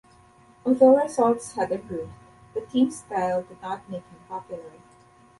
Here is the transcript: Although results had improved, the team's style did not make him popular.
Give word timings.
Although 0.65 0.95
results 0.99 1.51
had 1.51 1.71
improved, 1.71 2.11
the 2.55 2.61
team's 2.61 2.97
style 2.97 3.43
did 3.43 3.61
not 3.61 3.87
make 3.87 4.01
him 4.07 4.17
popular. 4.27 4.71